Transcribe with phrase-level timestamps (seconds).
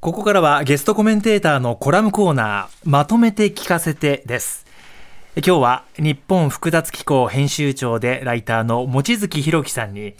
[0.00, 4.64] ここからはゲストコメンテーターのコラムコーナーまとめて聞かせてです。
[5.34, 10.14] 今日は日本複雑機構編集長でライターの望月博樹さんに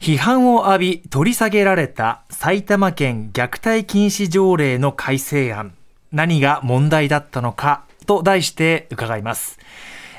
[0.00, 5.72] 批判を浴び取り下げられた埼玉県虐待禁止条例の改正案。
[6.10, 9.60] 何が問題だったのかと題して伺います。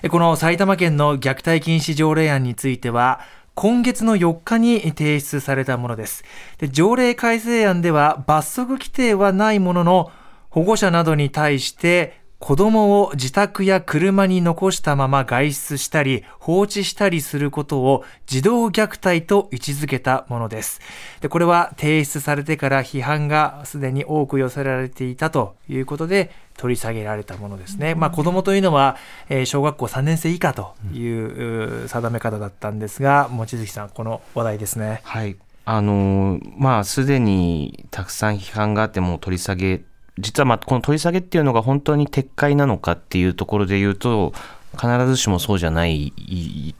[0.09, 3.19] この埼玉県の虐待禁止条例案については
[3.55, 6.23] 今月の4日に提出されたものです
[6.57, 10.11] で条例改正案では罰則規定はないものの
[10.49, 20.81] 保護者などに対して子供を自宅や車に残したまま外出したり放置したりすることを児童虐待と位置づけたものです。
[21.21, 27.95] でこれは提出されてから批判がすでに多く寄せられていたということで取り下げられたものですね。
[27.95, 28.97] まあ、子供というのは、
[29.29, 35.01] えー、小学校3年生以下という定め方だったんですが、望月さん、この話題ですね。
[35.03, 35.35] はい。
[35.65, 39.81] あのまあ、すでにたくさん批判があっても取り下げ
[40.19, 44.33] 実はまあこの取り下げっていうのが本当に撤回なのかっていうところで言うと
[44.73, 46.13] 必ずしもそうじゃない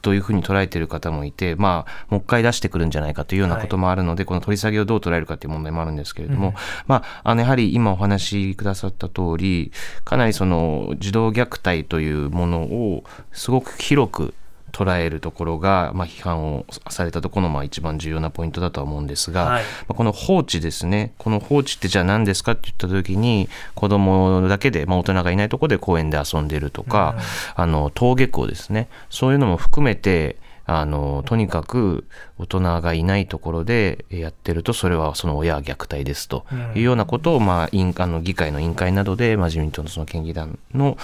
[0.02, 6.54] というふうに捉えている方もいて、まあ、もう一回出してくるんじゃないかというようなこともあるので、はい、この取り下げをどう捉えるかという問題もあるんですけれども、うん、
[6.86, 9.72] まあ、あのやはり今お話しくださった通り
[10.04, 14.34] かなりその児童虐待というものをすごく広く
[14.74, 21.14] 捉えるところが、まあ、批判をされたところのまあ一番重要なポイントだとは思うんですが、はい、まあ、この放置ですね。
[21.16, 27.14] この放置ってじゃあ何ですかって言った時に子供だけで、まあ、大人がいないところで公園で遊んでるとか、
[27.56, 28.88] うん、あの登下校ですね。
[29.10, 30.36] そういうのも含めて
[30.66, 32.06] あのとにかく
[32.38, 40.96] 大人がいないところでやってるとそれはその親虐待ですというようなことを、まあ、あの議会の委員会などで、まあ、自民党のその県議団の、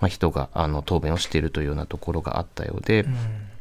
[0.00, 3.02] まあ、人があの答弁をしているというようなところがあったようで。
[3.02, 3.51] うん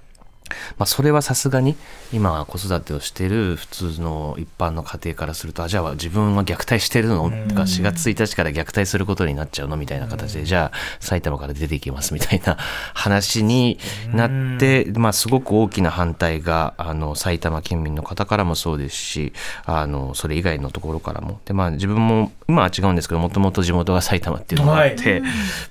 [0.78, 1.76] まあ、それはさすがに
[2.14, 7.30] 今子育てをしている普通の一般の家庭からするとあじゃあ自分は虐待してるの？
[7.48, 9.78] とか4月1日から虐待することになっちゃうの？
[9.78, 12.58] みたいな形でじゃあ埼玉から出ていきますみたいな
[12.94, 13.80] 話に
[14.14, 19.34] なって、まあ、すごく大きな反対があの埼玉県民の方からもそうですし
[19.66, 21.40] あのそれ以外のところからも。
[21.46, 25.22] で、まあ、自分も今は違うんですけどもともと地元が埼玉っていうのがあって、はい、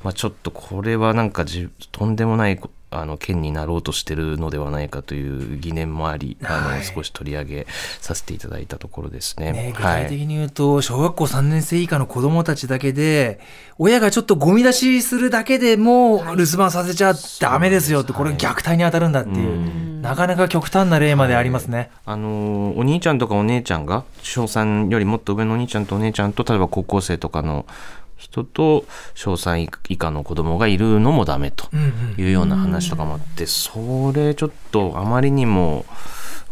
[0.02, 7.66] まあ、ちょっとこれはなんかじとんでもないことあの県になろうとしてるのではないかという疑念もあり、はい、あの少し取り上げ
[8.00, 13.38] させていただいたところですね、ね、具体的に言うと、はい、小学校3年生以下の子どもたちだけで
[13.78, 27.64] 親がちょっとゴミ出しするだけでも留守番させちゃダメですよって、これ虐待に当たるんだっていう、なかなか極端な例までありますね、あのお兄ちゃんとかお姉ちゃんが小3よりもっと上のお兄ちゃんとお姉ちゃんと例えば高校生とかの
[28.20, 31.68] 人と小3以下の子供がいるのもダメと
[32.18, 35.84] いうような話とかもあって、それちょっとあまりにも。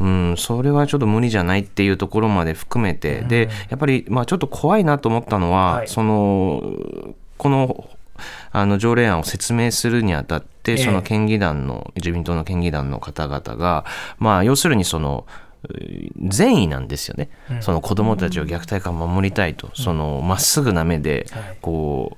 [0.01, 6.63] うん、それはちょっと無理じゃないっていうところまで含めて、でやっぱり、まあ、ちょっと怖いなと思ったのは、はい、その
[7.37, 7.91] この
[8.53, 13.85] あの条例案を説明するにあたって、その県議団の、自民党の県議団の方々が、
[14.19, 15.27] まあ、要するにその
[16.29, 21.27] 善意なんですよね、うん、その子供たちを虐待から守りたいと、うん、そのまっすぐな目で
[21.61, 22.17] こ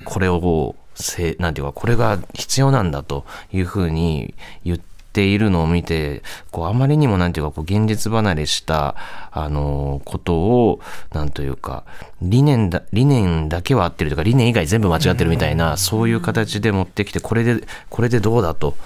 [0.00, 8.96] う、これをせなんていうかこれが必要なんだというふうに言っているのを見てこうあまりにもなんていうかこう現実離れした
[9.30, 10.80] あのことを
[11.12, 11.84] なんというか
[12.22, 18.76] 理念だ理念だけは合ってるとか理念以外全部間違ってるみたいな、そういう形で持ってきてこれでこれでどうだと。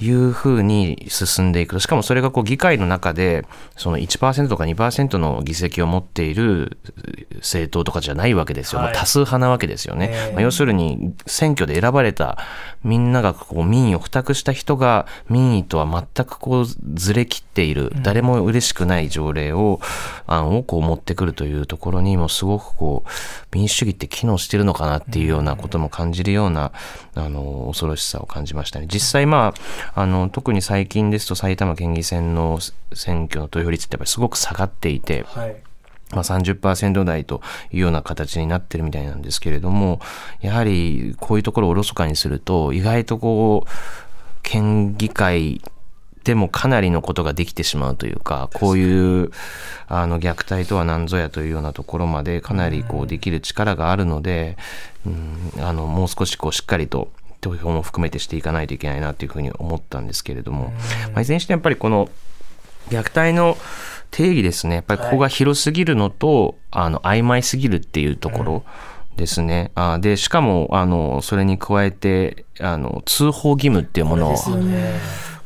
[0.00, 1.74] いうふうに進んでいく。
[1.74, 3.44] としかもそれがこう議会の中で
[3.76, 6.78] その1%とか2%の議席を持っている
[7.36, 12.38] 政党とかじゃないわけですよ、はい、多数派なわけですよね、まあ、要するに選挙で選ばれた
[12.82, 19.80] みんながこう民意を付託した人が民意とは全くこうずれ切っている、誰も嬉しくない条例を
[20.26, 23.10] 案をこう持ってくるというところにもすごくこう
[23.54, 26.72] 民主主義って機能してるのかなっていうようなことも感じるような
[27.14, 28.86] あの恐ろしさを感じましたね。
[28.90, 29.54] 実際ま
[29.89, 32.58] ああの特に最近ですと埼玉県議選の
[32.92, 35.24] 選挙の投票率ってやっぱりすごく下がっていて。
[35.28, 35.56] はい
[36.12, 37.40] まあ、30%台と
[37.72, 40.00] いうような形になってるみたいなんですけれども、
[40.40, 43.70] やはりこういうところをおろそかにすると、意外とこう、
[44.42, 45.60] 県議会
[46.24, 49.30] でもかなりのことができてしまうというか、こういう
[49.88, 54.56] あの虐待とは何ぞやというようなところまでかなりこうできる力があるので、
[55.06, 57.10] うん、あのもう少しこうしっかりと
[57.40, 60.72] 投票も含めてしていかないといけないなというふうに思ったんですけれども、
[61.12, 62.08] まあ、いずれにしてやっぱりこの
[62.88, 63.56] 虐待の
[64.10, 64.76] 定義ですね。
[64.76, 68.64] やっぱりここが広すぎるのと、はい、あの曖昧すぎるっていうところ、
[69.20, 69.70] ですね。
[69.74, 74.36] あでしかもあのそれに加えてあの通報義務っていうものを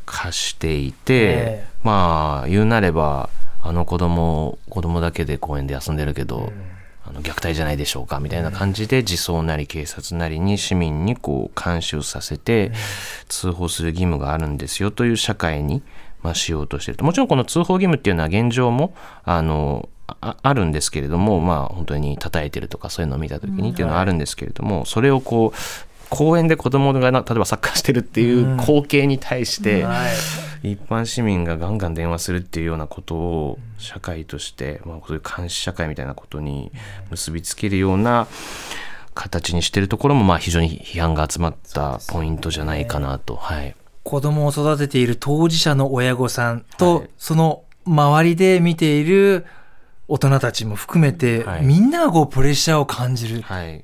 [0.05, 3.29] 課していて、ね、まあ言うなれば
[3.61, 6.51] あの子供子供だけで公園で遊んでるけど、
[7.07, 12.71] あの虐待じゃないでしょうかみたいな感じで自走なり警察なりに市民にこう監視をさせて
[13.27, 15.83] 通報する義務があるんですよという社会に、
[16.23, 17.05] まあ、しようとしていると。
[17.05, 25.57] もちろんこの通報義務っていうのは現状もあのああるんですけれどもまあ本当に叩いてるとかそういうのを見た時にっていうのはあるんですけれども、それをこう
[26.15, 29.85] 公園で子供がな例えばサッカーしてるっていう光景に対して、
[30.63, 36.71] 一般市民がガンガン電話するっていうようなことを社会として、まあ、そういう監視社会みたいなことに
[37.11, 38.27] 結びつけるような
[39.13, 43.35] 形にしてるところもまあ非常に批判が集まったポイントじゃないかなと。
[43.35, 49.45] はい、子供を育てている当事者の親御さんと、はい、その周りで見ている
[50.07, 53.41] 大人たちも含めて、はい、みんながこうプレッシャーを感じる。
[53.41, 53.83] はい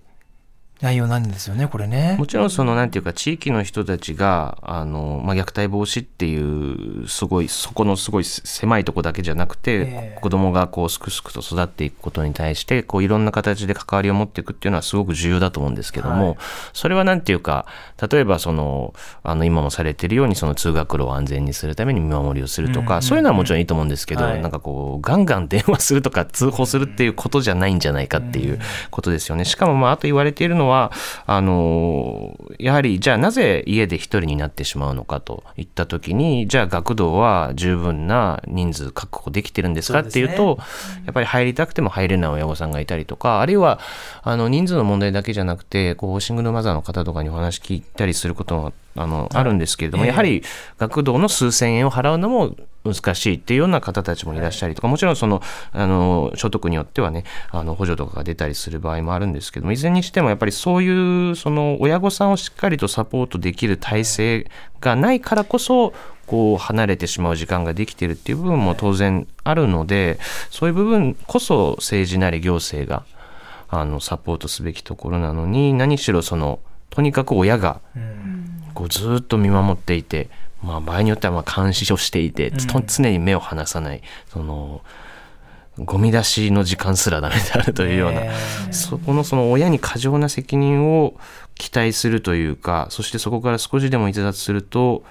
[0.82, 2.16] 内容なんですよね、これね。
[2.18, 16.38] もちろん、その、なんていうか、地域の人たちが、あの、まあ、虐待防止っていう、すごい、そこのすごい狭いとこだけじゃなくて、えー、子供がこう、すくすくと育っていくことに対して、こう、いろんな形で関わりを持っていくっていうのはすごく重要だと思うんですけども、はい、
[16.74, 17.68] それはなんていうか、
[18.12, 29.46] 例えば、その、あの、今もされているように、その通学路を安全にするために見守りをするとか、うんうんうん、そういうのはもちろんいいと思うんですけど、はい、なんかこう、ガンガン電話するとか、通報するっていうことじゃないんじゃないかっていうことですよね。
[29.46, 40.64] しかも、まあ、あと言われているのは、あのやはりじゃあなぜ家で一人になってしまうのかといった時にじゃあ学童は十分な人数確保できてるんですかっていうと、ね、
[41.06, 43.80] やっぱり入りたくても入れない親御さんがいたりとかあるいは
[44.24, 50.44] あの人数の問題だけじゃなくてこうシングルマザーの方とかにお話聞いたりすることもあのあるんですけれども、やはり
[50.78, 55.42] 学童の数千円を払うのも難しいっていうような方たちもいらっしゃりとか、もちろんその、
[55.72, 65.94] あの、所得によってはね、あの、補助とかが出たりする場合もあるんですけども、いずれにしてもやっぱりそういう、その、親御さんをしっかりとサポートできる体制がないからこそ、
[66.28, 70.18] こう離れてしまう時間ができているっていう部分も当然あるので
[70.50, 73.04] そういう部分こそ政治なり行政が
[73.68, 77.82] あのサポートすべきところなのに何しろそのとにかく親が
[78.74, 80.30] こうずっと見守っていて、
[80.64, 84.82] まあ、場合によってはまあ監視をしていて、常に目を離さないその
[85.78, 88.22] ゴミ出しの時間すらダメであるというような、
[88.72, 91.16] そこのその親に過剰な責任を
[91.56, 95.04] 期待するというかそしてそこから少しでも逸脱すると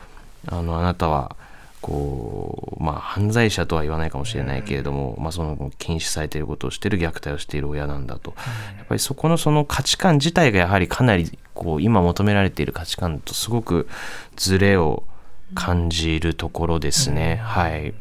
[0.47, 1.37] あのあなたは
[1.81, 8.35] こうまあ犯罪者とは言わないかもしれないけれども、まあ、その禁止されていることをしている虐待をしている親なんだと、
[8.76, 13.88] やっぱりそこのその価値観自体がやはりかなりこう今求められている価値観とすごく
[14.37, 15.05] ずれを
[15.55, 17.37] 感じるところですね。
[17.43, 17.94] はい。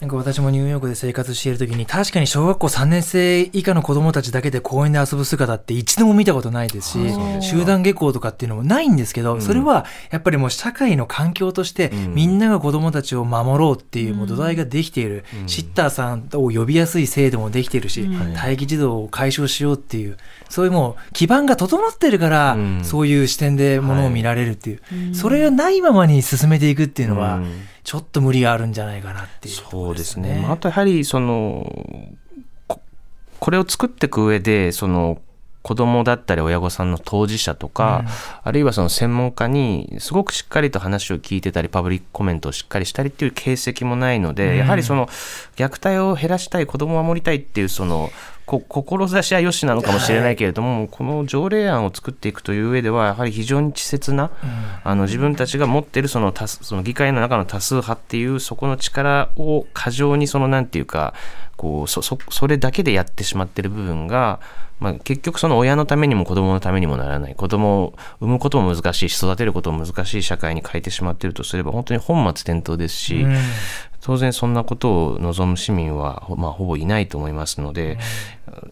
[0.00, 6.98] なんか私もニューヨークで生活している時に確かに小学校3年生以下の子供たちだけで公園で遊ぶ姿って一度も見たことないですし
[7.40, 20.16] 集団下校とかっていうのもないんですけど、うん、それはやっぱりもう社会の環境として、みんなが子供たちを守ろうっていうもう土台ができている、うん、シッターさんを呼びやすい制度もできているし、うん、待機児童を解消しようっていう
[20.54, 27.42] そういうもう基盤が整ってるから、そういう視点でものを見られるっていう、それがないままに進めていくっていうのは、
[27.82, 30.46] ちょっと無理があるんじゃないかなっていう、ね、そうですね。
[30.48, 32.14] あとやはりその
[33.40, 35.20] これを作っていく上でその
[35.62, 38.08] 子供だったり親御さんの当事者とか、うん、
[38.44, 45.06] あるいはその専門家にすごくしっかりと話を聞いてたりパブリックコメントをしっかりしたりっていう形跡もないので、うん、やはりその
[45.56, 48.10] 虐待を減らしたい子供を守りたいっていうその
[48.46, 54.50] 志は良しなのかもしれないけれども、はい、この条例案を作っていくという上ではやはり非常に稚拙な、うん、
[54.84, 61.14] あの自分たちが持っているその多その議会の中の多数派っていうそこの力を過剰にそのなんていうか
[61.56, 64.40] こうそそそれだけでやってしまってる部分が、
[64.80, 67.34] まあ、結局その親のためにも子供のためにもならない。
[67.34, 73.36] 子供を産むことも難しいし育てることも難しい社会に変えてしまっているとすれば本当に本末転倒ですし、うん、
[74.04, 77.98] 当然そんなことを望む市民は、まあ、ほぼいないと思いますので、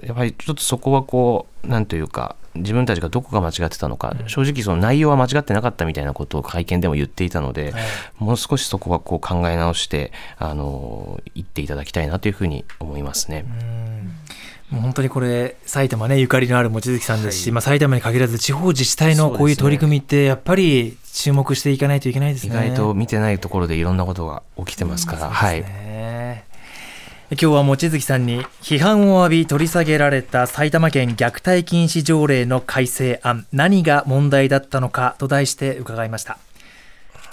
[0.02, 7.72] うん、やっぱりちょっとそこはこうなんというか自分たちがどこが間違ってたのか、うん、正直その内容は間違ってなかったみたいなことを会見でも言っていたので、
[8.18, 13.46] もう少しそこはこう考え直してあの言っていただきたいなというふうに思いますね。
[14.72, 22.52] もう本当にこれ埼玉ねゆかりのある望月さんですし、はい、まあ、埼玉に限らず地方自治体のこういう取り組みってやっぱり注目していかないといけないですね。
[22.52, 25.26] 意外と見てないところでいろんなことが起きてますから。
[25.26, 25.64] うん、はい。
[27.32, 36.38] 今日は望月さんに批判を浴び取り下げられた埼玉県虐待禁止条例の改正案何が問題だったのかと題して伺いました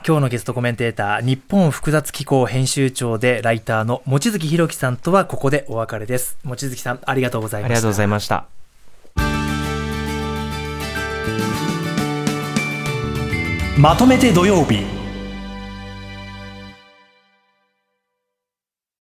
[0.06, 6.38] 今日のゲストコメンテーター日本複雑機構編集長でライターの望月弘樹さんとはここでお別れです。
[6.44, 7.74] 望月さんありがとうございました。
[7.74, 8.46] ありがとうございました。
[13.78, 14.99] まとめて土曜日